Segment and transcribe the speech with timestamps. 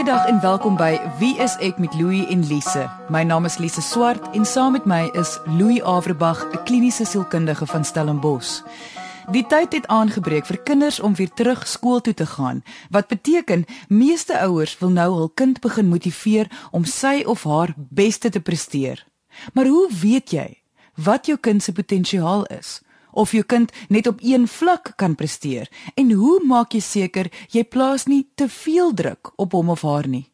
[0.00, 2.86] Goeiedag en welkom by Wie is ek met Louie en Lise.
[3.12, 7.66] My naam is Lise Swart en saam met my is Louie Averbag, 'n kliniese sielkundige
[7.66, 8.62] van Stellenbosch.
[9.30, 13.64] Die tyd het aangebreek vir kinders om weer terug skool toe te gaan, wat beteken
[13.88, 19.06] meeste ouers wil nou hul kind begin motiveer om sy of haar beste te presteer.
[19.52, 20.62] Maar hoe weet jy
[20.94, 22.80] wat jou kind se potensiaal is?
[23.12, 25.70] Of jou kind net op een vlak kan presteer.
[25.94, 30.08] En hoe maak jy seker jy plaas nie te veel druk op hom of haar
[30.08, 30.30] nie?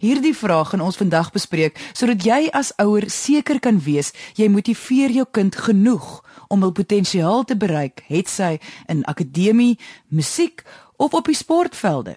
[0.00, 5.10] Hierdie vraag gaan ons vandag bespreek sodat jy as ouer seker kan wees jy motiveer
[5.10, 10.62] jou kind genoeg om hul potensiaal te bereik het sy in akademie, musiek
[10.96, 12.16] of op die sportvelde.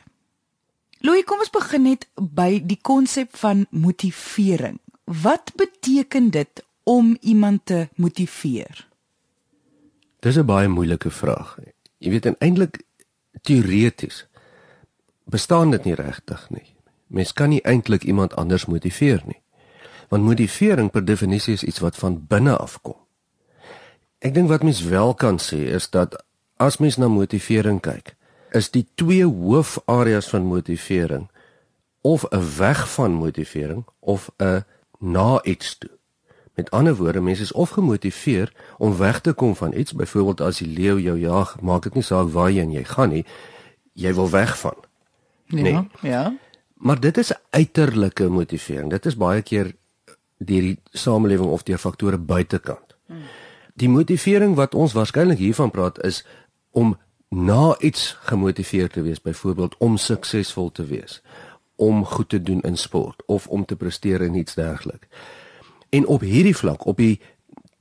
[1.02, 4.80] Louis kom ons begin net by die konsep van motivering.
[5.06, 8.87] Wat beteken dit om iemand te motiveer
[10.20, 11.58] Dis 'n baie moeilike vraag.
[11.98, 12.84] Jy weet eintlik
[13.42, 14.28] teoreties
[15.26, 16.76] bestaan dit nie regtig nie.
[17.08, 19.42] Mens kan nie eintlik iemand anders motiveer nie.
[20.10, 22.96] Want motivering per definisie is iets wat van binne af kom.
[24.20, 26.16] Ek dink wat mens wel kan sê is dat
[26.58, 28.16] as mens na motivering kyk,
[28.52, 31.28] is die twee hoofareas van motivering
[32.02, 34.66] of 'n weg van motivering of 'n
[35.00, 35.97] na iets toe.
[36.58, 40.58] Met ander woorde, mense is of gemotiveer om weg te kom van iets, byvoorbeeld as
[40.58, 43.26] die leeu jou jag, maak dit nie saak waar jy gaan nie,
[43.94, 44.74] jy wil weg van.
[45.46, 45.88] Ja, nee.
[46.02, 46.34] Ja.
[46.74, 48.90] Maar dit is uiterlike motivering.
[48.90, 49.76] Dit is baie keer
[50.38, 52.98] deur die samelewing of deur faktore buitekant.
[53.78, 56.26] Die motivering wat ons waarskynlik hiervan praat is
[56.72, 56.98] om
[57.30, 61.22] na iets gemotiveerd te wees, byvoorbeeld om suksesvol te wees,
[61.76, 65.08] om goed te doen in sport of om te presteer in iets dergeliks.
[65.90, 67.20] En op hierdie vlak, op die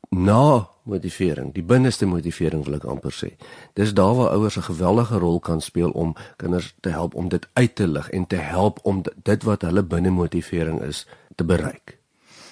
[0.09, 3.33] na motivering, die binneste motivering wil ek amper sê.
[3.75, 7.47] Dis daar waar ouers 'n geweldige rol kan speel om kinders te help om dit
[7.53, 11.99] uit te lig en te help om dit wat hulle binne motivering is te bereik.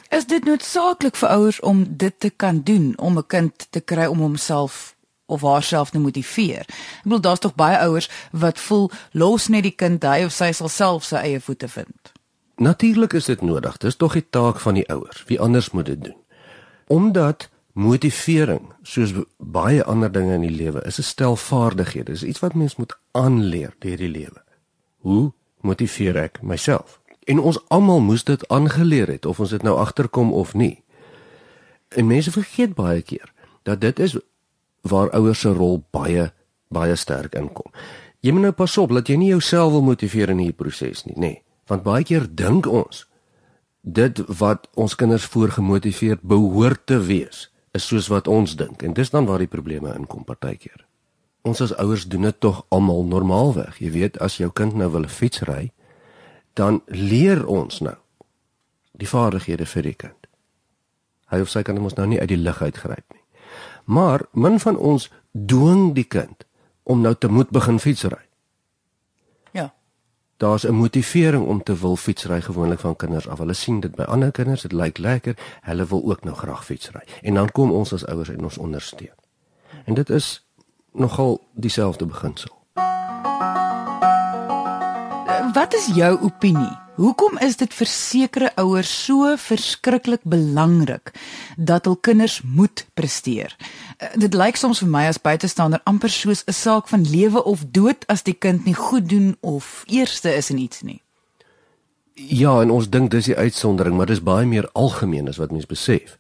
[0.09, 4.07] Is dit noodsaaklik vir ouers om dit te kan doen om 'n kind te kry
[4.07, 4.97] om homself
[5.27, 6.61] of haarself te motiveer?
[6.61, 10.53] Ek bedoel daar's tog baie ouers wat voel los net die kind hy of sy
[10.53, 12.14] sal self sy eie voete vind.
[12.57, 13.77] Natuurlik is dit nodig.
[13.77, 15.25] Dis tog die taak van die ouers.
[15.27, 16.17] Wie anders moet dit doen?
[16.87, 22.13] Omdat motivering, soos baie ander dinge in die lewe, is 'n stel vaardighede.
[22.13, 24.43] Dis iets wat mens moet aanleer deur die lewe.
[24.99, 27.01] Hoe motiveer ek myself?
[27.25, 30.83] En ons almal moes dit aangeleer het of ons dit nou agterkom of nie.
[31.89, 33.33] En mense vergeet baie keer
[33.63, 34.19] dat dit is
[34.81, 36.33] waar ouers se rol baie
[36.69, 37.71] baie sterk inkom.
[38.21, 41.15] Jy moet nou pas op dat jy nie jouself wil motiveer in hierdie proses nie,
[41.15, 41.21] nê.
[41.21, 41.44] Nee.
[41.67, 43.05] Want baie keer dink ons
[43.85, 49.11] dit wat ons kinders voorgemotiveer behoort te wees is soos wat ons dink en dis
[49.11, 50.85] dan waar die probleme inkom partykeer.
[51.45, 53.77] Ons as ouers doen dit tog almal normaalweg.
[53.81, 55.73] Jy weet as jou kind nou wil fiets ry,
[56.57, 57.97] dan leer ons nou
[58.97, 60.29] die vaardighede vir die kind.
[61.29, 63.21] Hy of sy kan mos nou nie uit die lug uitgryp nie.
[63.85, 66.47] Maar min van ons dwing die kind
[66.89, 68.23] om nou te moet begin fietsry
[70.37, 73.39] daar's 'n motivering om te wil fietsry gewoonlik van kinders af.
[73.39, 77.01] Hulle sien dit by ander kinders, dit lyk lekker, hulle wil ook nou graag fietsry.
[77.23, 79.17] En dan kom ons as ouers en ons ondersteun.
[79.85, 80.47] En dit is
[80.93, 82.63] nogal dieselfde beginsel.
[85.53, 86.84] Wat is jou opinie?
[86.95, 91.11] Hoekom is dit vir sekere ouers so verskriklik belangrik
[91.59, 93.57] dat hul kinders moet presteer?
[93.99, 97.65] Uh, dit lyk soms vir my as buitestander amper soos 'n saak van lewe of
[97.67, 101.03] dood as die kind nie goed doen of eerste is in iets nie.
[102.15, 105.67] Ja, en ons dink dis die uitsondering, maar dis baie meer algemeen as wat mense
[105.67, 106.19] besef.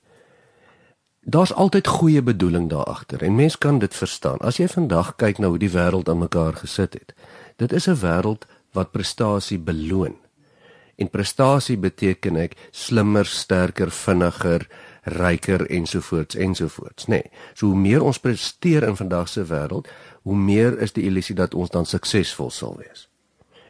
[1.21, 4.39] Daar's altyd goeie bedoeling daar agter en mens kan dit verstaan.
[4.39, 7.15] As jy vandag kyk na hoe die wêreld aan mekaar gesit het.
[7.57, 10.24] Dit is 'n wêreld wat prestasie beloon.
[10.97, 14.69] En prestasie beteken ek slimmer, sterker, vinniger,
[15.05, 17.21] ryker ensovoorts ensovoorts, nê.
[17.21, 17.31] Nee.
[17.55, 19.91] So hoe meer ons presteer in vandag se wêreld,
[20.23, 23.09] hoe meer is die illusie dat ons dan suksesvol sal wees.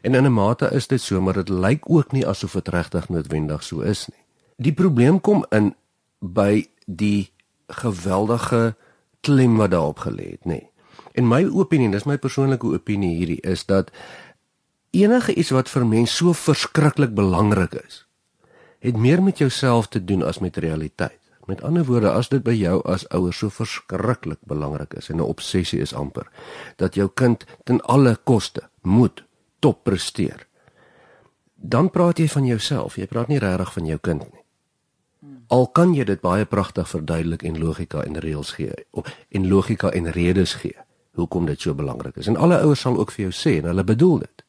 [0.01, 3.09] En in 'n mate is dit so, maar dit lyk ook nie asof dit regtig
[3.09, 4.23] noodwendig so is nie.
[4.57, 5.75] Die probleem kom in
[6.19, 7.31] by die
[7.67, 8.75] geweldige
[9.21, 10.61] klem wat daarop gelê het, nê.
[10.61, 10.69] Nee.
[11.15, 13.91] En my opinie, dis my persoonlike opinie hierdie is dat
[15.01, 18.05] enige iets wat vir mens so verskriklik belangrik is,
[18.79, 21.19] het meer met jouself te doen as met realiteit.
[21.45, 25.29] Met ander woorde, as dit by jou as ouer so verskriklik belangrik is en 'n
[25.29, 26.27] obsessie is amper
[26.75, 29.23] dat jou kind ten alle koste moet
[29.59, 30.47] top presteer,
[31.55, 34.41] dan praat jy van jouself, jy praat nie regtig van jou kind nie.
[35.47, 38.73] Al kan jy dit baie pragtig verduidelik en logika en reëls gee
[39.29, 40.77] en logika en redes gee
[41.15, 42.27] hoekom dit so belangrik is.
[42.27, 44.44] En alle ouers sal ook vir jou sê en hulle bedoel dit.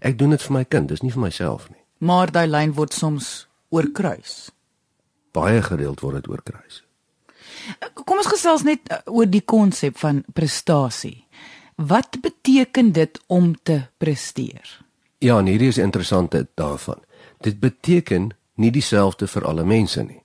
[0.00, 1.80] Ek doen dit vir my kind, dis nie vir myself nie.
[1.98, 4.50] Maar daai lyn word soms oorkruis.
[5.34, 6.82] Baie gereeld word dit oorkruis.
[7.94, 11.26] Kom ons gesels net uh, oor die konsep van prestasie.
[11.76, 14.78] Wat beteken dit om te presteer?
[15.18, 17.02] Ja, en hierdie is interessant daarvan.
[17.42, 20.22] Dit beteken nie dieselfde vir alle mense nie.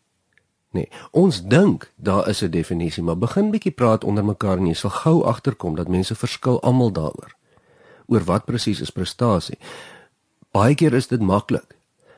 [0.73, 4.73] Nee, ons dink daar is 'n definisie, maar begin bietjie praat onder mekaar en jy
[4.73, 7.35] sal gou agterkom dat mense verskil almal daaroor.
[8.05, 9.57] Oor wat presies is prestasie?
[10.51, 11.75] Baie keer is dit maklik.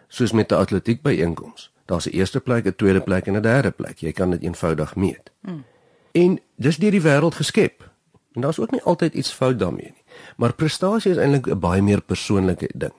[0.08, 1.72] Soos met 'n atletiek byeenkoms.
[1.86, 3.98] Daar's 'n eerste plek, 'n tweede plek en 'n derde plek.
[3.98, 5.32] Jy kan dit eenvoudig meet.
[5.42, 5.64] Hmm.
[6.12, 7.90] En dis deur die wêreld geskep.
[8.34, 10.04] En daar's ook nie altyd iets fout daarmee nie.
[10.38, 12.94] Maar prestasie is eintlik 'n baie meer persoonlike ding.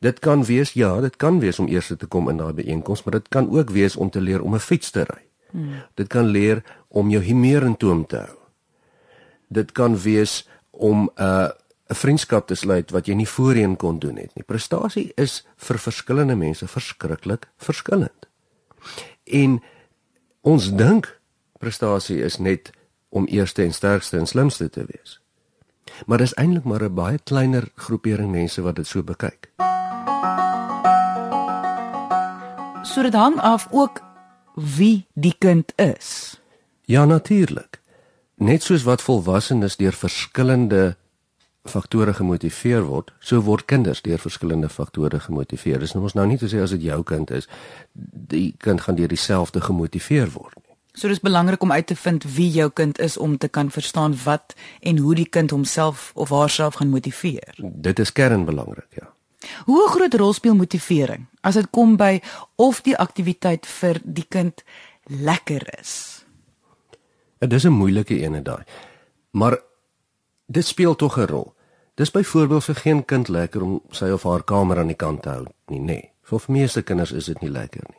[0.00, 3.12] Dit kan wees ja, dit kan wees om eers te kom in daai byeenkoms, maar
[3.12, 5.22] dit kan ook wees om te leer om 'n fiets te ry.
[5.50, 5.82] Hmm.
[5.94, 8.38] Dit kan leer om jou humeur in toom te hou.
[9.48, 11.48] Dit kan wees om 'n uh,
[11.90, 14.44] 'n vriendskap te sluit wat jy nie voorheen kon doen het nie.
[14.46, 18.28] Prestasie is vir verskillende mense verskriklik verskillend.
[19.24, 19.62] En
[20.40, 21.20] ons dink
[21.58, 22.70] prestasie is net
[23.08, 25.18] om eerste en sterkste en slimste te wees.
[26.06, 29.50] Maar dis eintlik maar 'n baie kleiner groepering mense wat dit so bekyk.
[32.82, 34.00] So dit hang af ook
[34.54, 36.40] wie die kind is.
[36.84, 37.80] Ja, natuurlik.
[38.34, 40.96] Net soos wat volwassenes deur verskillende
[41.68, 45.78] faktore gemotiveer word, so word kinders deur verskillende faktore gemotiveer.
[45.78, 47.48] Dis nou ons nou nie te sê as dit jou kind is,
[48.32, 50.76] die kind gaan deur dieselfde gemotiveer word nie.
[50.96, 54.16] So dis belangrik om uit te vind wie jou kind is om te kan verstaan
[54.24, 57.54] wat en hoe die kind homself of haarself gaan motiveer.
[57.58, 59.12] Dit is kernbelangrik, ja.
[59.64, 62.20] Hoe groot rol speel motivering as dit kom by
[62.60, 64.64] of die aktiwiteit vir die kind
[65.04, 66.24] lekker is?
[67.40, 68.64] Dit is 'n moeilike ene daai.
[69.30, 69.58] Maar
[70.50, 71.54] dit speel tog 'n rol.
[71.94, 75.28] Dis byvoorbeeld vir geen kind lekker om sy of haar kamer aan die kant te
[75.28, 75.84] hou nie, nê.
[75.84, 76.12] Nee.
[76.22, 77.98] Vir meeste kinders is dit nie lekker nie.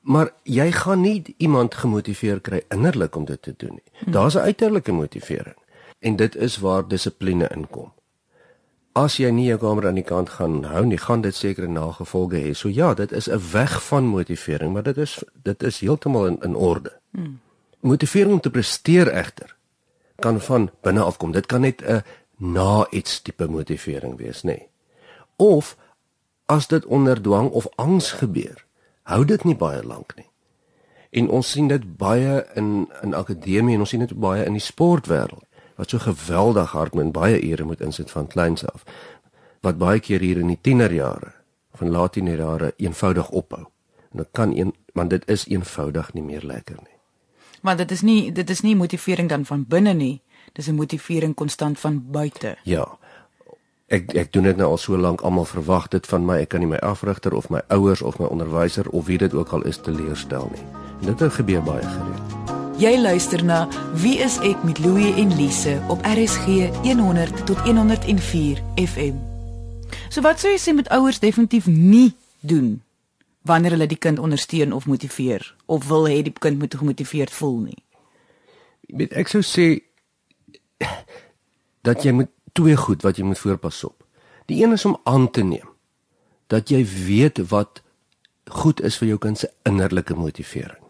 [0.00, 3.90] Maar jy gaan nie iemand gemotiveer kry innerlik om dit te doen nie.
[3.92, 4.12] Hmm.
[4.12, 5.56] Daar's 'n uiterlike motivering
[5.98, 7.92] en dit is waar dissipline inkom.
[8.92, 12.36] As jy nie jou kamer aan die kant gaan hou nie, gaan dit sekere nagevolge
[12.36, 12.52] hê.
[12.52, 16.38] So ja, dit is 'n weg van motivering, maar dit is dit is heeltemal in
[16.42, 16.92] in orde.
[17.10, 17.40] Hmm.
[17.80, 19.56] Motivering om te presteer egter
[20.18, 21.32] kan van binne af kom.
[21.32, 22.02] Dit kan net 'n
[22.36, 24.46] na iets tipe motivering wees, nê.
[24.46, 24.68] Nee.
[25.36, 25.76] Of
[26.46, 28.64] as dit onder dwang of angs gebeur,
[29.02, 30.28] hou dit nie baie lank nie.
[31.10, 34.62] En ons sien dit baie in in akademie en ons sien dit baie in die
[34.62, 35.44] sportwêreld
[35.74, 38.84] wat so geweldig hard met baie ure moet insit van kleins af
[39.60, 41.32] wat baie keer hier in die tienerjare
[41.74, 43.64] van laat tienerjare eenvoudig ophou.
[44.12, 46.93] En dit kan een want dit is eenvoudig nie meer lekker nie.
[47.64, 50.20] Maar dit is nie dit is nie motivering dan van binne nie.
[50.52, 52.56] Dis 'n motivering konstant van buite.
[52.62, 52.98] Ja.
[53.86, 55.20] Ek ek doen dit nou al so lank.
[55.20, 56.36] Almal verwag dit van my.
[56.36, 59.48] Ek kan nie my afrigter of my ouers of my onderwyser of wie dit ook
[59.48, 60.62] al is teleurstel nie.
[61.08, 62.44] En dit gebeur baie gereeld.
[62.78, 66.46] Jy luister na wie is ek met Louie en Lise op RSG
[66.82, 69.34] 100 tot 104 FM
[70.14, 72.78] so wat sou jy sê met ouers definitief nie doen
[73.44, 77.58] wanneer hulle die kind ondersteun of motiveer of wil hê die kind moet gemotiveerd voel
[77.68, 77.82] nie
[78.88, 79.68] weet ek sou sê
[81.84, 84.04] dat jy moet twee goed wat jy moet voorpas op.
[84.46, 85.68] Die een is om aan te neem
[86.52, 87.80] dat jy weet wat
[88.52, 90.82] goed is vir jou kind se innerlike motivering.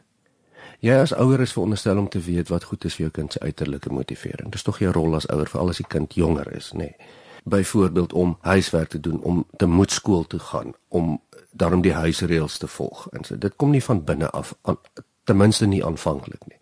[0.83, 3.40] Jy as ouer is veronderstel om te weet wat goed is vir jou kind se
[3.40, 4.50] uiterlike motivering.
[4.52, 6.90] Dis tog jou rol as ouer veral as die kind jonger is, nê.
[6.90, 7.12] Nee.
[7.45, 11.21] Byvoorbeeld om huiswerk te doen, om te moet skool toe gaan, om
[11.51, 13.09] daarom die huisreëls te volg.
[13.13, 14.79] En so dit kom nie van binne af, aan,
[15.25, 16.59] ten minste nie aanvanklik nie.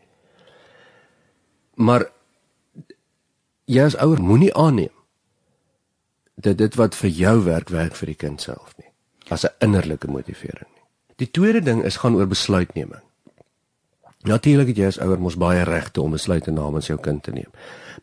[1.75, 2.07] Maar
[3.65, 4.95] jy as ouer moenie aanneem
[6.35, 8.91] dat dit wat vir jou werk werk vir die kind self nie
[9.33, 10.85] as 'n innerlike motivering nie.
[11.17, 13.03] Die tweede ding is gaan oor besluitneming.
[14.23, 17.51] Natuurlik het jy as ouer mos baie regte om besluite namens jou kind te neem.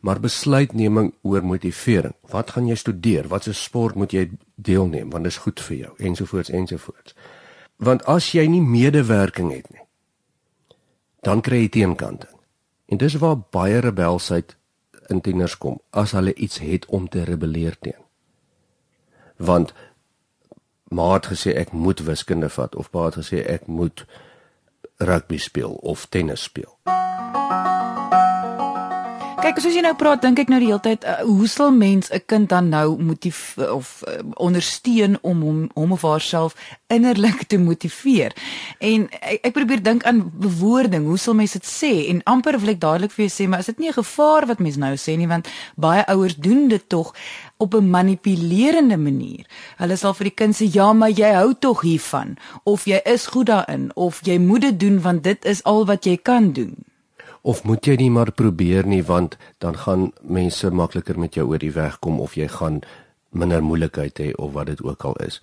[0.00, 2.14] Maar besluitneming oor motivering.
[2.20, 3.28] Wat gaan jy studeer?
[3.28, 7.14] Wat 'n sport moet jy deelneem want dit is goed vir jou ensovoorts ensovoorts.
[7.76, 9.86] Want as jy nie medewerking het nie,
[11.20, 12.36] dan kry jy teenkanting.
[12.86, 14.56] En dis waar baie rebelsheid
[15.08, 18.02] in tieners kom as hulle iets het om te rebelleer teen.
[19.36, 19.72] Want
[20.90, 24.04] ma het gesê ek moet wiskunde vat of pa het gesê ek moet
[24.98, 26.76] rugby speel of tennis speel.
[29.50, 32.06] Kyk, soos jy nou praat, dink ek nou die hele tyd, uh, hoe sal mens
[32.14, 36.54] 'n kind dan nou motief of uh, ondersteun om hom hom of haarself
[36.86, 38.30] innerlik te motiveer?
[38.78, 42.06] En ek, ek probeer dink aan bewoording, hoe sal mens dit sê?
[42.12, 44.60] En amper wil ek dadelik vir jou sê, maar is dit nie 'n gevaar wat
[44.60, 47.10] mens nou sê nie, want baie ouers doen dit tog
[47.58, 49.46] op 'n manipulerende manier.
[49.82, 53.26] Hulle sal vir die kind sê, "Ja, maar jy hou tog hiervan," of "Jy is
[53.26, 56.89] goed daarin," of "Jy moet dit doen want dit is al wat jy kan doen."
[57.42, 61.62] Of moet jy nie maar probeer nie want dan gaan mense makliker met jou oor
[61.62, 62.80] die weg kom of jy gaan
[63.30, 65.40] minder moeilikheid hê of wat dit ook al is.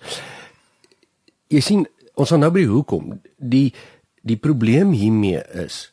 [1.48, 3.16] Jy sien, ons gaan nou by hoekom.
[3.36, 3.72] Die
[4.28, 5.88] die probleem hiermee is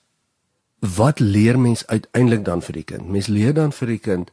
[0.96, 3.08] wat leer mens uiteindelik dan vir die kind?
[3.10, 4.32] Mens leer dan vir die kind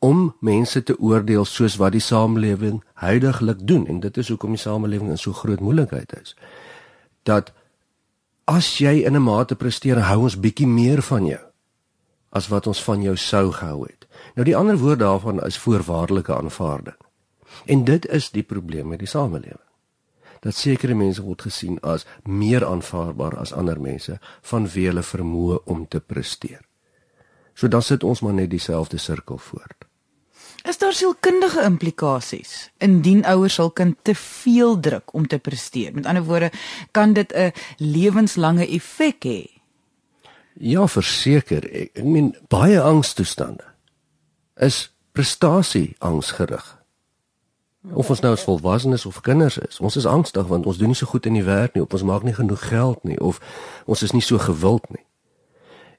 [0.00, 4.60] om mense te oordeel soos wat die samelewing huidigelik doen en dit is hoekom die
[4.60, 6.34] samelewing in so groot moeilikheid is.
[7.28, 7.52] Dat
[8.50, 11.44] as jy in 'n mate presteer, hou ons bietjie meer van jou
[12.30, 14.06] as wat ons van jou sou gehou het.
[14.34, 16.96] Nou die ander woord daarvan is voorwaardelike aanvaarding.
[17.66, 19.66] En dit is die probleem met die samelewing.
[20.40, 25.88] Dat sekere mense word gesien as meer aanvaarbaar as ander mense vanweë hulle vermoë om
[25.88, 26.62] te presteer.
[27.54, 29.89] So dan sit ons maar net dieselfde sirkel voort.
[30.68, 35.94] Is daar sielkundige implikasies indien ouers hul kind te veel druk om te presteer?
[35.94, 36.50] Met ander woorde,
[36.90, 39.60] kan dit 'n lewenslange effek hê?
[40.54, 41.64] Ja, verseker.
[41.72, 43.64] Ek, ek meen baie angstoestande
[44.56, 46.78] is prestasie angsgerig.
[47.92, 50.96] Of ons nou as volwassenes of kinders is, ons is angstig want ons doen nie
[50.96, 53.40] so goed in die werk nie, of ons maak nie genoeg geld nie, of
[53.84, 55.04] ons is nie so gewild nie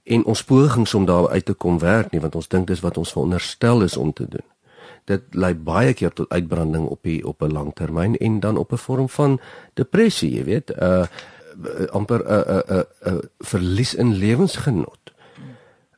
[0.04, 2.98] en ons pogings om daar uit te kom werk nie want ons dink dis wat
[2.98, 4.48] ons veronderstel is om te doen.
[5.06, 8.72] Dit lei baie keer tot uitbranding op die op 'n lang termyn en dan op
[8.72, 9.40] 'n vorm van
[9.74, 11.06] depressie, jy weet, uh
[11.92, 15.14] amper 'n uh, 'n uh, 'n uh, 'n uh, verlies in lewensgenot.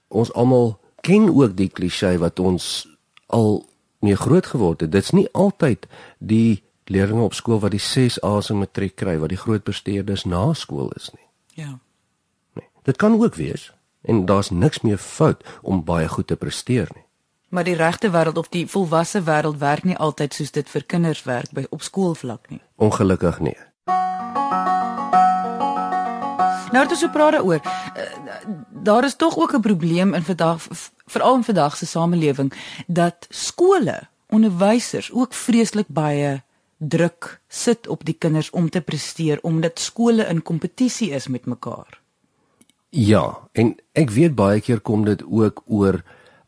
[0.08, 2.88] Ons almal ken ook die klise wat ons
[3.26, 3.66] al
[4.00, 4.92] mee groot geword het.
[4.92, 9.32] Dit's nie altyd die leerders op skool wat die 6 A's in matriek kry wat
[9.32, 11.28] die groot presteerders na skool is nie.
[11.66, 11.80] Ja.
[12.54, 16.90] Nee, dit kan ook wees en daar's niks meer fout om baie goed te presteer
[16.96, 17.06] nie.
[17.54, 21.20] Maar die regte wêreld of die volwasse wêreld werk nie altyd soos dit vir kinders
[21.28, 22.62] werk by op skoolvlak nie.
[22.82, 23.58] Ongelukkig nie.
[26.74, 27.62] Nou is so praat daaroor.
[27.62, 28.08] Eh,
[28.84, 30.66] daar is tog ook 'n probleem in vandag
[31.06, 32.54] veral in vandag se samelewing
[32.88, 36.42] dat skole, onderwysers ook vreeslik baie
[36.78, 42.02] druk sit op die kinders om te presteer omdat skole in kompetisie is met mekaar.
[42.90, 46.04] Ja, en ek weet baie keer kom dit ook oor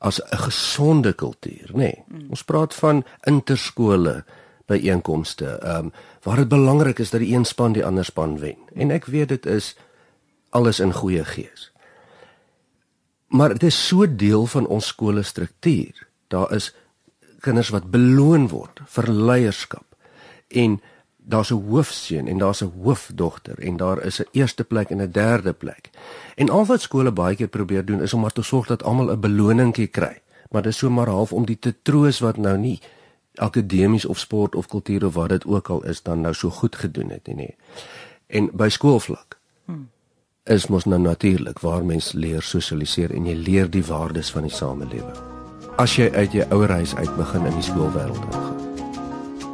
[0.05, 1.77] as 'n gesonde kultuur, nê.
[1.77, 2.03] Nee.
[2.07, 2.29] Mm.
[2.29, 4.23] Ons praat van interskole
[4.65, 5.91] by einkomste, ehm um,
[6.23, 8.57] waar dit belangrik is dat die een span die ander span wen.
[8.73, 9.75] En ek weet dit is
[10.49, 11.71] alles in goeie gees.
[13.27, 16.07] Maar dit is so deel van ons skole struktuur.
[16.27, 16.73] Daar is
[17.39, 19.85] kinders wat beloon word vir leierskap.
[20.47, 20.81] En
[21.27, 25.11] daar's 'n hoofseun en daar's 'n hoofdogter en daar is 'n eerste plek en 'n
[25.11, 25.89] derde plek.
[26.35, 29.11] En al wat skole baie keer probeer doen is om maar te sorg dat almal
[29.11, 30.21] 'n beloningkie kry.
[30.49, 32.81] Maar dit is so maar half om die te troos wat nou nie
[33.35, 36.75] akademies of sport of kultuur of wat dit ook al is dan nou so goed
[36.75, 37.55] gedoen het nie.
[38.27, 39.89] En by skoolvlak hmm.
[40.43, 44.51] is mos nou natuurlik waar mens leer sosialiseer en jy leer die waardes van die
[44.51, 45.17] samelewing.
[45.75, 48.44] As jy uit jou ouerhuis uit begin in die skoolwêreld ingaan.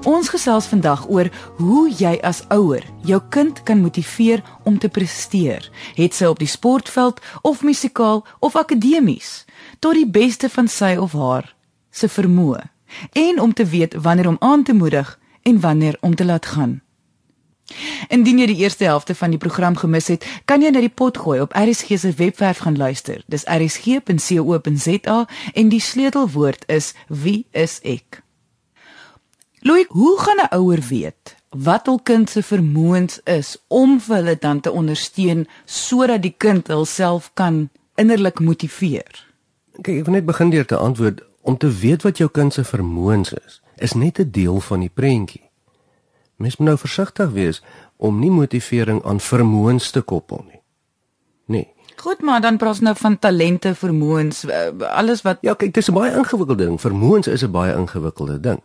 [0.02, 1.28] Ons gesels vandag oor
[1.60, 6.50] hoe jy as ouer jou kind kan motiveer om te presteer, het sy op die
[6.50, 9.44] sportveld of musikaal of akademies,
[9.78, 11.52] tot die beste van sy of haar
[11.94, 12.64] se vermoë
[13.14, 16.82] en om te weet wanneer om aan te moedig en wanneer om te laat gaan.
[18.10, 21.22] Indien jy die eerste helfte van die program gemis het, kan jy na die pot
[21.22, 23.22] gooi op RSG se webwerf gaan luister.
[23.30, 25.22] Dis rsg.co.za
[25.54, 28.24] en die sleutelwoord is wie is ek?
[29.64, 34.38] Louis, hoe gaan 'n ouer weet wat hul kind se vermoëns is om vir hulle
[34.40, 39.28] dan te ondersteun sodat die kind hulself kan innerlik motiveer?
[39.82, 42.64] Kyk, ek wil net begin deur te antwoord om te weet wat jou kind se
[42.64, 45.50] vermoëns is, is net 'n deel van die prentjie.
[46.36, 47.62] Mens moet nou versigtig wees
[47.98, 50.62] om nie motivering aan vermoëns te koppel nie.
[51.46, 51.74] Nee.
[51.96, 55.78] Goed, maar dan praat ons nou van talente, vermoëns, eh, alles wat Ja, kyk, dit
[55.78, 56.82] is 'n baie ingewikkelde ding.
[56.82, 58.62] Vermoëns is 'n baie ingewikkelde ding.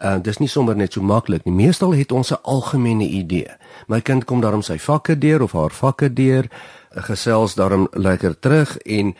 [0.00, 1.52] Uh dis nie sommer net so maklik nie.
[1.52, 3.56] Meestal het ons 'n algemene idee.
[3.86, 6.48] My kind kom daarom sy vakke deur of haar vakke deur,
[6.90, 9.14] gesels daarom lekker terug en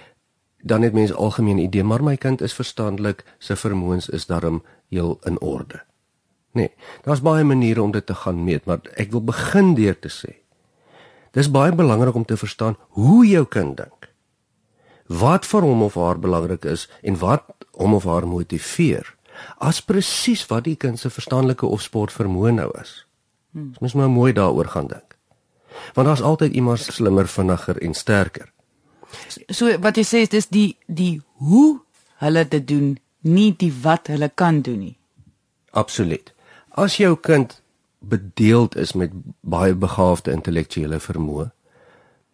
[0.62, 5.18] dan het mense algemene idee, maar my kind is verstandelik, sy vermoëns is daarom heel
[5.24, 5.82] in orde.
[6.52, 6.70] Nee,
[7.02, 10.34] daar's baie maniere om dit te gaan meet, maar ek wil begin deur te sê.
[11.30, 14.00] Dis baie belangrik om te verstaan hoe jou kind dink.
[15.10, 19.08] wat vir hom of haar belangrik is en wat hom of haar motiveer
[19.58, 23.06] as presies wat die kind se verstandelike of sportvermoë nou is.
[23.52, 23.72] Hmm.
[23.78, 25.16] Ons moet maar mooi daaroor gaan dink.
[25.94, 28.52] Want daar's altyd iemand slimmer, vinniger en sterker.
[29.50, 31.80] So wat jy sê is dis die die hoe
[32.22, 34.96] hulle dit doen, nie die wat hulle kan doen nie.
[35.70, 36.32] Absoluut.
[36.70, 37.60] As jou kind
[37.98, 41.50] bedeeld is met baie begaafde intellektuele vermoë,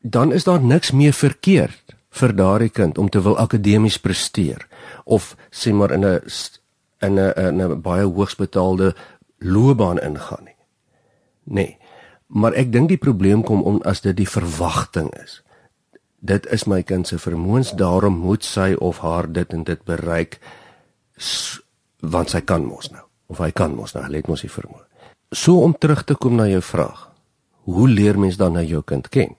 [0.00, 4.66] dan is daar niks meer verkeerd vir daardie kind om te wil akademies presteer
[5.04, 6.20] of sê maar in 'n
[6.98, 8.94] in 'n in 'n baie hoogs betaalde
[9.38, 10.56] loopbaan ingaan nie.
[11.42, 11.78] Nee.
[12.26, 15.42] Maar ek dink die probleem kom om as dit die verwagting is.
[16.18, 20.38] Dit is my kind se vermoëns, daarom moet sy of haar dit en dit bereik
[22.00, 24.84] want sy kan mos nou of hy kan mos nou, hy het mos die vermoë.
[25.34, 27.08] So om terug te kom na jou vraag.
[27.66, 29.34] Hoe leer mens dan nou jou kind ken?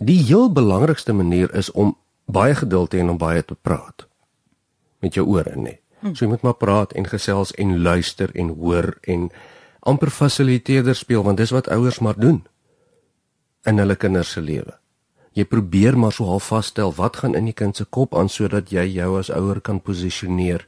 [0.00, 4.06] Die heel belangrikste manier is om baie geduld te hê en om baie te praat
[5.04, 5.52] met jou ore,
[6.02, 6.14] nee.
[6.14, 9.30] So jy moet maar praat en gesels en luister en hoor en
[9.80, 12.42] amper fasiliteerder speel want dis wat ouers maar doen
[13.66, 14.76] in hulle kinders se lewe.
[15.32, 18.72] Jy probeer maar so half vasstel wat gaan in die kind se kop aan sodat
[18.72, 20.66] jy jou as ouer kan posisioneer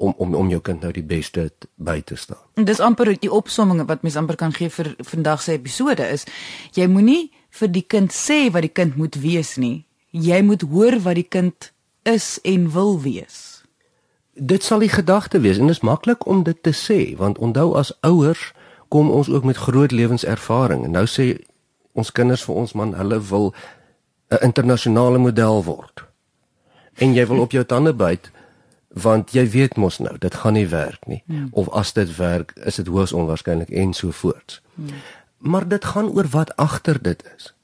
[0.00, 2.40] om om om jou kind nou die beste by te staan.
[2.56, 6.26] En dis amper die opsomming wat mens amper kan gee vir vandag se episode is
[6.74, 9.84] jy moenie vir die kind sê wat die kind moet wees nie.
[10.10, 11.72] Jy moet hoor wat die kind
[12.08, 13.49] is en wil wees.
[14.40, 17.74] Dit sal die gedagte wees en dit is maklik om dit te sê want onthou
[17.76, 18.52] as ouers
[18.88, 21.36] kom ons ook met groot lewenservaring en nou sê
[21.92, 23.52] ons kinders vir ons man hulle wil
[24.30, 26.04] 'n internasionale model word.
[26.98, 28.30] En jy wil op jou tande byt
[28.88, 31.48] want jy weet mos nou dit gaan nie werk nie hmm.
[31.52, 34.62] of as dit werk is dit hoogs onwaarskynlik en so voort.
[34.74, 34.88] Hmm
[35.40, 37.54] maar dit gaan oor wat agter dit is.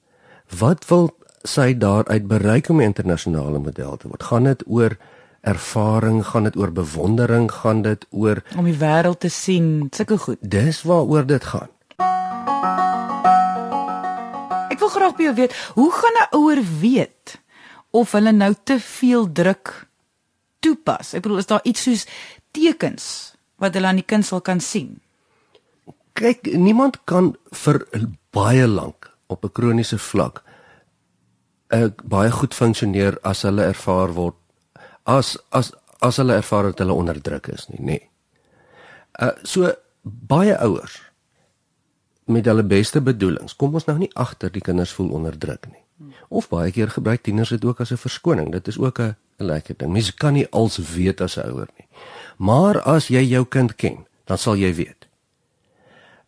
[0.59, 4.23] Wat wil sy daaruit bereik om 'n internasionale model te word?
[4.23, 4.97] Gaan dit oor
[5.47, 10.43] ervaring, gaan dit oor bewondering, gaan dit oor om die wêreld te sien, sulke goed.
[10.43, 11.71] Dis waaroor dit gaan.
[14.75, 17.39] Ek wil graag by jou weet, hoe gaan 'n ouer weet
[17.91, 19.87] of hulle nou te veel druk
[20.61, 21.15] toepas?
[21.15, 22.07] Ek bedoel, is daar iets soos
[22.51, 25.01] tekens wat hulle aan die kind sal kan sien?
[26.17, 27.85] kyk niemand kan vir
[28.35, 30.43] baie lank op 'n kroniese vlak
[31.77, 34.39] uh, baie goed funksioneer as hulle ervaar word
[35.07, 35.73] as as
[36.05, 37.99] as hulle ervaar dat hulle onderdruk is nie nê.
[37.99, 38.11] Nee.
[39.23, 41.01] Uh so baie ouers
[42.27, 45.83] met hulle beste bedoelings kom ons nou nie agter die kinders voel onderdruk nie.
[46.29, 48.53] Of baie keer gebruik tieners dit ook as 'n verskoning.
[48.53, 49.93] Dit is ook 'n lekker ding.
[49.93, 51.89] Mense kan nie als weet as 'n ouer nie.
[52.37, 55.07] Maar as jy jou kind ken, dan sal jy weet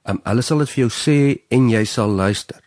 [0.09, 1.17] Um, hulle sal dit vir jou sê
[1.53, 2.63] en jy sal luister.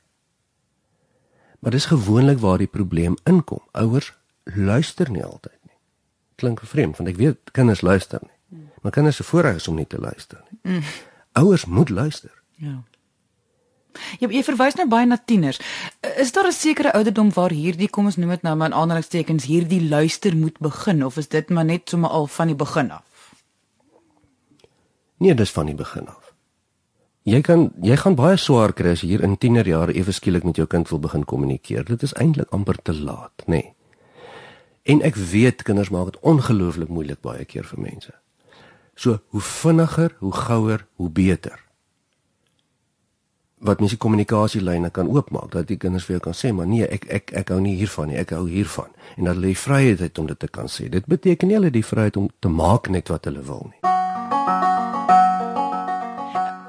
[1.62, 3.64] Maar dis gewoonlik waar die probleem inkom.
[3.78, 4.12] Ouers
[4.44, 5.58] luister nie altyd.
[6.42, 8.66] Klink vreemd want ek weet kinders luister nie.
[8.82, 10.60] Maar kinders se voorreg is om nie te luister nie.
[10.74, 10.88] Mm.
[11.40, 12.34] Ouers moet luister.
[12.58, 12.80] Ja.
[14.20, 15.60] Jy jy verwys nou baie na tieners.
[16.18, 19.46] Is daar 'n sekere ouderdom waar hierdie kom ons noem dit nou maar in aanhalingstekens
[19.46, 23.34] hierdie luister moet begin of is dit maar net sommer al van die begin af?
[25.18, 26.34] Nee, dis van die begin af.
[27.24, 30.56] Jy kan jy gaan baie swaar kry as jy hier in tienerjare ewe skielik met
[30.56, 31.86] jou kind wil begin kommunikeer.
[31.86, 33.46] Dit is eintlik amper te laat, nê.
[33.46, 33.76] Nee.
[34.92, 38.14] En ek weet kinders maak dit ongelooflik moeilik baie keer vir mense.
[38.96, 41.60] So, hoe vinniger, hoe gouer, hoe beter.
[43.62, 46.84] Wat mens die kommunikasielyne kan oopmaak dat die kinders vir jou kan sê, maar nee,
[46.84, 48.92] ek ek ek hou nie hiervan nie, ek hou hiervan.
[49.16, 50.90] En dat hulle die vryheid het om dit te kan sê.
[50.90, 54.01] Dit beteken nie hulle die vryheid om te maak net wat hulle wil nie.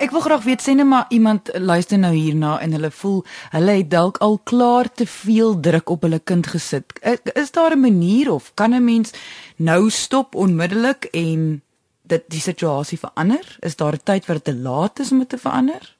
[0.03, 3.21] Ek wil graag weet sê net maar iemand luister nou hierna en hulle voel
[3.53, 6.91] hulle het dalk al klaar te veel druk op hulle kind gesit.
[7.39, 9.13] Is daar 'n manier of kan 'n mens
[9.57, 11.63] nou stop onmiddellik en
[12.03, 13.57] dit die situasie verander?
[13.61, 15.97] Is daar 'n tyd wat dit te laat is om dit te verander?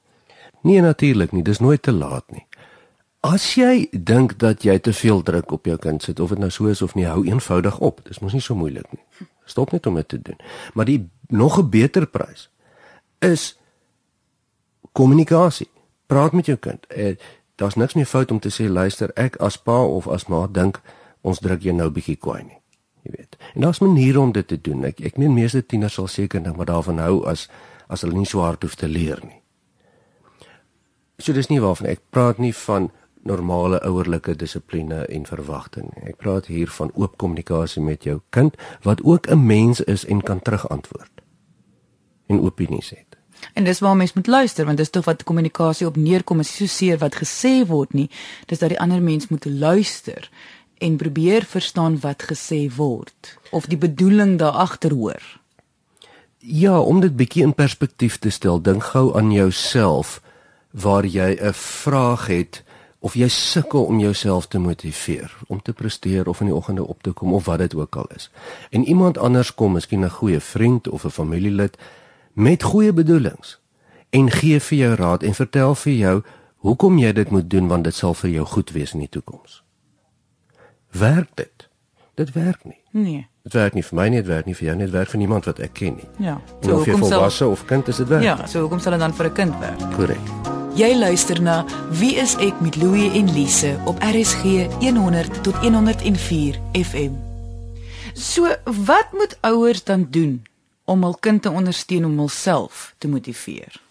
[0.61, 2.45] Nee natuurlik nie, dis nooit te laat nie.
[3.19, 6.51] As jy dink dat jy te veel druk op jou kind sit of dit nou
[6.51, 7.99] so is of nie, hou eenvoudig op.
[8.03, 9.27] Dis mos nie so moeilik nie.
[9.45, 10.37] Stop net om dit te doen.
[10.73, 12.49] Maar die nog 'n beter prys
[13.19, 13.62] is
[14.93, 15.69] kommunikasie.
[16.07, 16.85] Praat met jou kind.
[16.87, 17.15] Eh,
[17.55, 20.79] Daar's niks meer fout om te sê luister, ek as pa of as ma dink
[21.21, 22.57] ons druk jou nou bietjie kwaai nie.
[23.05, 23.37] Jy weet.
[23.53, 24.85] En daar's maniere om dit te doen.
[24.89, 27.47] Ek ek meen meeste tieners sal seker ding maar daarvan hou as
[27.87, 29.39] as hulle nie so hard hoef te leer nie.
[31.19, 32.89] So dis nie waarvan ek praat nie van
[33.23, 35.93] normale ouerlike dissipline en verwagting.
[36.03, 40.21] Ek praat hier van oop kommunikasie met jou kind wat ook 'n mens is en
[40.21, 41.21] kan terugantwoord
[42.27, 43.17] en opinies het.
[43.53, 46.65] En dis waar mens moet luister want dis tog wat kommunikasie op neerkom is so
[46.65, 48.09] seer wat gesê word nie
[48.45, 50.29] dis dat die ander mens moet luister
[50.77, 55.21] en probeer verstaan wat gesê word of die bedoeling daar agter hoor.
[56.37, 60.21] Ja, om dit bietjie in perspektief te stel, dink gou aan jouself
[60.71, 62.63] waar jy 'n vraag het
[62.99, 67.03] of jy sukkel om jouself te motiveer om te presteer of in die oggende op
[67.03, 68.29] te kom of wat dit ook al is.
[68.69, 71.77] En iemand anders kom, miskien 'n goeie vriend of 'n familielid
[72.33, 73.59] met goeie bedoelings
[74.09, 76.15] en gee vir jou raad en vertel vir jou
[76.63, 79.63] hoekom jy dit moet doen want dit sal vir jou goed wees in die toekoms.
[80.91, 81.69] Werk dit?
[82.15, 82.79] Dit werk nie.
[82.91, 83.27] Nee.
[83.43, 85.19] Dit werk nie vir my nie, dit werk nie vir jou nie, dit werk vir
[85.19, 86.09] niemand wat ek ken nie.
[86.23, 86.37] Ja.
[86.61, 88.23] So of jy volwasse of kind is dit werk.
[88.23, 89.81] Ja, so hoekom sal dit dan vir 'n kind werk?
[89.97, 90.53] Korrek.
[90.73, 96.59] Jy luister na Wie is ek met Louie en Lise op RSG 100 tot 104
[96.73, 97.13] FM.
[98.13, 98.47] So,
[98.85, 100.41] wat moet ouers dan doen
[100.85, 103.81] om hul kind te ondersteun om hulself te motiveer?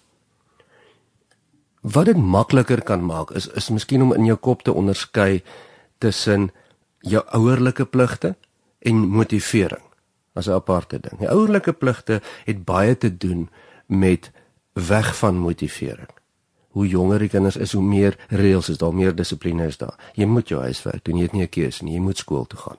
[1.80, 5.42] Wat dit makliker kan maak is is miskien om in jou kop te onderskei
[5.98, 6.50] tussen
[6.98, 8.36] jou ouerlike pligte
[8.78, 9.82] en motivering
[10.34, 11.18] as 'n aparte ding.
[11.18, 13.50] Die ouerlike pligte het baie te doen
[13.86, 14.30] met
[14.72, 16.08] weg van motivering
[16.72, 19.98] hoe jonger die kinders is, hoe meer reëls is daar, meer dissipline is daar.
[20.16, 22.58] Jy moet jou huiswerk doen, jy het nie 'n keuse nie, jy moet skool toe
[22.58, 22.78] gaan.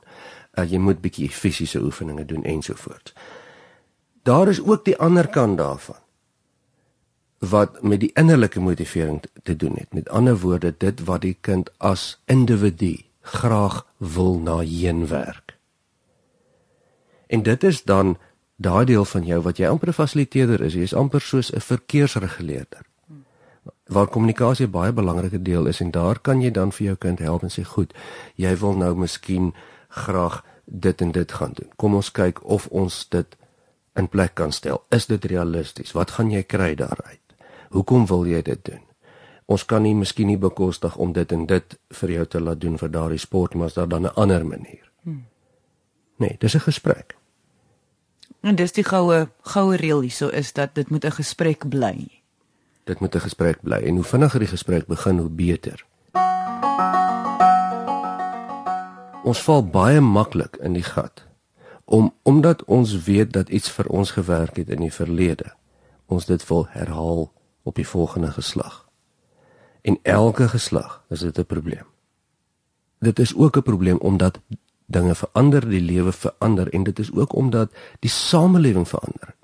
[0.58, 3.14] Uh, jy moet bietjie fisiese oefeninge doen ensovoorts.
[4.24, 6.00] Daar is ook die ander kant daarvan
[7.44, 9.94] wat met die innerlike motivering te, doen het.
[9.94, 15.58] Met ander woorde, dit wat die kind as individu graag wil na heen werk.
[17.28, 18.18] En dit is dan
[18.56, 21.60] daai deel van jou wat jy amper 'n fasiliteerder is, jy is amper soos 'n
[21.60, 22.88] verkeersreguleerder
[23.86, 27.44] waar kommunikasie baie belangrike deel is en daar kan jy dan vir jou kind help
[27.44, 27.94] en sê goed,
[28.36, 29.54] jy wil nou miskien
[29.90, 31.70] graag dit en dit gaan doen.
[31.76, 33.38] Kom ons kyk of ons dit
[33.96, 34.84] in plek kan stel.
[34.90, 35.92] Is dit realisties?
[35.92, 37.22] Wat gaan jy kry daaruit?
[37.70, 38.82] Hoekom wil jy dit doen?
[39.46, 42.78] Ons kan nie miskien nie bekostig om dit en dit vir jou te laat doen
[42.78, 44.92] vir daardie sport, maar is daar dan 'n ander manier?
[45.04, 45.26] Hmm.
[46.18, 47.16] Nee, dis 'n gesprek.
[48.42, 52.24] En dis die goue goue reël hierso is dat dit moet 'n gesprek bly
[52.84, 55.86] dit moet 'n gesprek bly en hoe vinniger die gesprek begin hoe beter.
[59.24, 61.24] Ons val baie maklik in die gat
[61.94, 65.52] om omdat ons weet dat iets vir ons gewerk het in die verlede
[66.10, 67.28] ons dit wil herhaal
[67.64, 68.80] op die volgende geslag.
[69.82, 71.86] En elke geslag is dit 'n probleem.
[73.00, 74.40] Dit is ook 'n probleem omdat
[74.86, 79.36] dinge verander, die lewe verander en dit is ook omdat die samelewing verander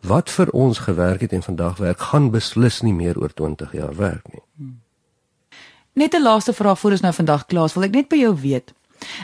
[0.00, 3.96] wat vir ons gewerk het en vandag werk, gaan beslis nie meer oor 20 jaar
[3.96, 4.42] werk nie.
[5.92, 8.72] Net 'n laaste vraag voor ons nou vandag klaar, wil ek net by jou weet.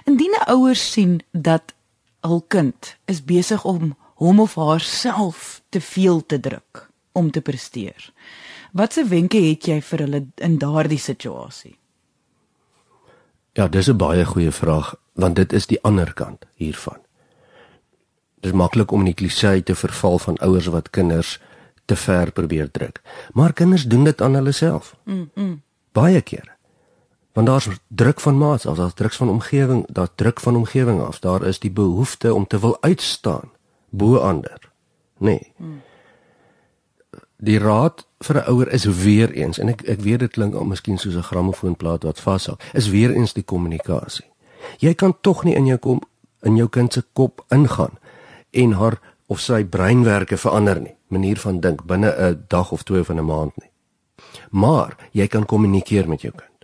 [0.04, 1.74] Indien 'n ouer sien dat
[2.26, 8.12] hul kind is besig om hom of haarself te veel te druk om te presteer.
[8.72, 11.78] Watse wenke het jy vir hulle in daardie situasie?
[13.56, 17.00] Ja, dis 'n baie goeie vraag want dit is die ander kant hiervan.
[18.40, 21.40] Dit is maklik om in die klisee te verval van ouers wat kinders
[21.84, 23.00] te ver probeer druk.
[23.32, 24.96] Maar kinders doen dit aan hulle self.
[25.04, 25.30] Mm.
[25.34, 25.62] -mm.
[25.92, 26.55] Baie kere.
[27.36, 31.18] Want daar's druk van maats, as daar's druk van omgewing, daar's druk van omgewing af.
[31.18, 33.50] Daar is die behoefte om te wil uitstaan
[33.88, 34.70] bo ander.
[35.18, 35.52] Nee.
[35.56, 35.82] Mm.
[37.36, 40.64] Die raad vir 'n ouer is weer eens en ek ek weet dit klink al
[40.64, 42.56] miskien soos 'n grammofoonplaat wat vashou.
[42.72, 44.30] Is weer eens die kommunikasie.
[44.78, 46.00] Jy kan tog nie in jou kom
[46.42, 47.98] in jou kind se kop ingaan
[48.50, 53.02] en haar of sy breinwerke verander nie, manier van dink binne 'n dag of twee
[53.02, 53.70] van 'n maand nie.
[54.50, 56.55] Maar jy kan kommunikeer met jou kind.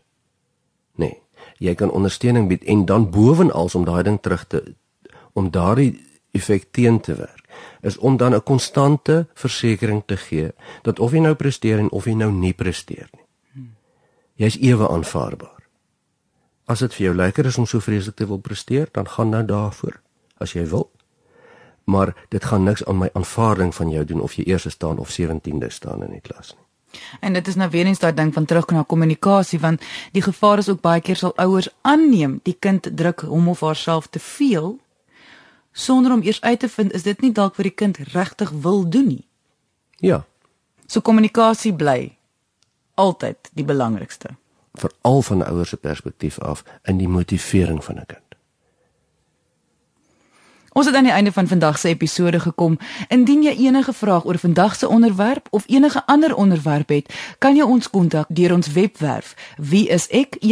[1.62, 4.62] Jy kan ondersteuning bied en dan bovenals om daai ding terug te
[5.32, 5.94] om daardie
[6.36, 7.46] effek teen te werk
[7.80, 12.04] is om dan 'n konstante versekering te gee dat of jy nou presteer en of
[12.04, 13.26] jy nou nie presteer nie.
[14.34, 15.62] Jy's ewe aanvaarbaar.
[16.64, 19.44] As dit vir jou lekker is om so vreeslik te wil presteer, dan gaan nou
[19.44, 20.00] daarvoor
[20.38, 20.90] as jy wil
[21.84, 25.20] maar dit gaan niks aan my aanvaarding van jou doen of jy eers staan of
[25.20, 26.66] 17de staan in die klas nie.
[27.20, 30.58] En dit is nou weer eens daai ding van terug na kommunikasie want die gevaar
[30.58, 34.78] is ook baie keer sal ouers aanneem die kind druk hom of haarself te veel
[35.72, 38.88] sonder om eers uit te vind is dit nie dalk wat die kind regtig wil
[38.88, 39.26] doen nie.
[39.96, 40.24] Ja.
[40.86, 42.16] So kommunikasie bly
[42.94, 44.36] altyd die belangrikste.
[44.72, 48.31] Veral van 'n ouer se perspektief af in die motivering van 'n kind.
[50.72, 52.78] Ons het aan die einde van vandag se episode gekom.
[53.08, 57.62] Indien jy enige vrae oor vandag se onderwerp of enige ander onderwerp het, kan jy
[57.64, 60.44] ons kontak deur ons webwerf wieisek.co.za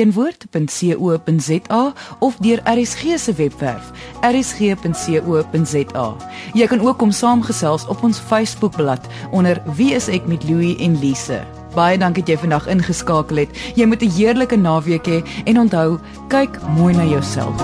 [2.19, 6.17] of deur RSG se webwerf rsg.co.za.
[6.55, 10.99] Jy kan ook kom saamgesels op ons Facebookblad onder Wie is ek met Louie en
[11.01, 11.41] Lise.
[11.75, 13.51] Baie dankie dat jy vandag ingeskakel het.
[13.75, 17.57] Jy moet 'n heerlike naweek hê en onthou, kyk mooi na jouself.